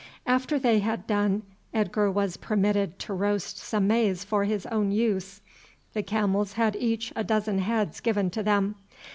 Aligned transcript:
After 0.25 0.57
they 0.57 0.79
had 0.79 1.05
done 1.05 1.43
Edgar 1.75 2.09
was 2.09 2.35
permitted 2.35 2.97
to 2.97 3.13
roast 3.13 3.59
some 3.59 3.85
maize 3.85 4.23
for 4.23 4.45
his 4.45 4.65
own 4.65 4.91
use. 4.91 5.41
The 5.93 6.01
camels 6.01 6.53
had 6.53 6.75
each 6.75 7.13
a 7.15 7.23
dozen 7.23 7.59
heads 7.59 7.99
given 7.99 8.31
to 8.31 8.41
them. 8.41 8.77